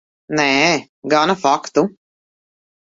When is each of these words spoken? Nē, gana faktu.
Nē, 0.39 0.47
gana 1.15 1.37
faktu. 1.45 1.87